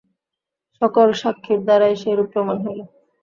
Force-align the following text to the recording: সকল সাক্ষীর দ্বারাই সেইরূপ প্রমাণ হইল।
সকল 0.81 1.07
সাক্ষীর 1.21 1.59
দ্বারাই 1.65 1.95
সেইরূপ 2.01 2.27
প্রমাণ 2.33 2.57
হইল। 2.63 2.79